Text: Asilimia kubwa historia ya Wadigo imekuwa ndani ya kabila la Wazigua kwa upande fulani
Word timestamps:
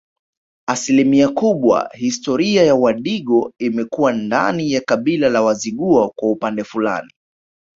Asilimia 0.69 1.29
kubwa 1.29 1.89
historia 1.93 2.63
ya 2.63 2.75
Wadigo 2.75 3.53
imekuwa 3.59 4.11
ndani 4.13 4.71
ya 4.71 4.81
kabila 4.81 5.29
la 5.29 5.41
Wazigua 5.41 6.09
kwa 6.15 6.29
upande 6.31 6.63
fulani 6.63 7.11